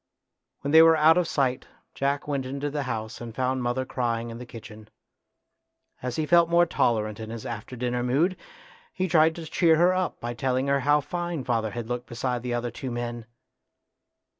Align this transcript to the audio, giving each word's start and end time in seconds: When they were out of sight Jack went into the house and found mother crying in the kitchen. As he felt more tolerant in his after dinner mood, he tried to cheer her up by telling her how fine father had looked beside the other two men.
When 0.61 0.71
they 0.71 0.81
were 0.81 0.95
out 0.97 1.19
of 1.19 1.27
sight 1.27 1.67
Jack 1.93 2.27
went 2.27 2.47
into 2.47 2.71
the 2.71 2.81
house 2.89 3.21
and 3.21 3.35
found 3.35 3.61
mother 3.61 3.85
crying 3.85 4.31
in 4.31 4.39
the 4.39 4.47
kitchen. 4.47 4.89
As 6.01 6.15
he 6.15 6.25
felt 6.25 6.49
more 6.49 6.65
tolerant 6.65 7.19
in 7.19 7.29
his 7.29 7.45
after 7.45 7.75
dinner 7.75 8.01
mood, 8.01 8.35
he 8.91 9.07
tried 9.07 9.35
to 9.35 9.45
cheer 9.45 9.75
her 9.75 9.93
up 9.93 10.19
by 10.19 10.33
telling 10.33 10.65
her 10.65 10.79
how 10.79 11.01
fine 11.01 11.43
father 11.43 11.69
had 11.69 11.87
looked 11.87 12.07
beside 12.07 12.41
the 12.41 12.55
other 12.55 12.71
two 12.71 12.89
men. 12.89 13.27